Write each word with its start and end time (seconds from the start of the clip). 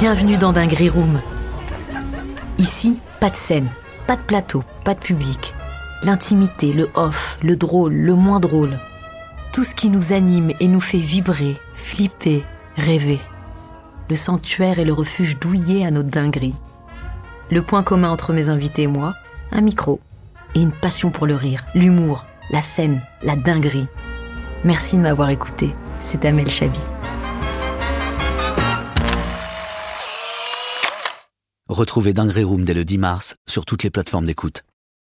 Bienvenue 0.00 0.38
dans 0.38 0.54
Dinguerie 0.54 0.88
Room. 0.88 1.20
Ici, 2.56 2.98
pas 3.20 3.28
de 3.28 3.36
scène, 3.36 3.68
pas 4.06 4.16
de 4.16 4.22
plateau, 4.22 4.64
pas 4.82 4.94
de 4.94 4.98
public. 4.98 5.54
L'intimité, 6.02 6.72
le 6.72 6.88
off, 6.94 7.38
le 7.42 7.54
drôle, 7.54 7.92
le 7.92 8.14
moins 8.14 8.40
drôle. 8.40 8.78
Tout 9.52 9.62
ce 9.62 9.74
qui 9.74 9.90
nous 9.90 10.14
anime 10.14 10.52
et 10.58 10.68
nous 10.68 10.80
fait 10.80 10.96
vibrer, 10.96 11.58
flipper, 11.74 12.46
rêver. 12.78 13.18
Le 14.08 14.16
sanctuaire 14.16 14.78
est 14.78 14.86
le 14.86 14.94
refuge 14.94 15.38
douillet 15.38 15.84
à 15.84 15.90
notre 15.90 16.08
dinguerie. 16.08 16.54
Le 17.50 17.60
point 17.60 17.82
commun 17.82 18.08
entre 18.08 18.32
mes 18.32 18.48
invités 18.48 18.84
et 18.84 18.86
moi, 18.86 19.12
un 19.52 19.60
micro 19.60 20.00
et 20.54 20.62
une 20.62 20.72
passion 20.72 21.10
pour 21.10 21.26
le 21.26 21.34
rire, 21.34 21.66
l'humour, 21.74 22.24
la 22.50 22.62
scène, 22.62 23.02
la 23.22 23.36
dinguerie. 23.36 23.86
Merci 24.64 24.96
de 24.96 25.02
m'avoir 25.02 25.28
écouté. 25.28 25.74
C'est 26.00 26.24
Amel 26.24 26.48
Chabi. 26.48 26.80
Retrouvez 31.70 32.12
Dinguerie 32.12 32.42
Room 32.42 32.64
dès 32.64 32.74
le 32.74 32.84
10 32.84 32.98
mars 32.98 33.36
sur 33.48 33.64
toutes 33.64 33.84
les 33.84 33.90
plateformes 33.90 34.26
d'écoute. 34.26 34.64